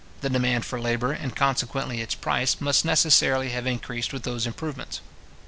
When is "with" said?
4.11-4.23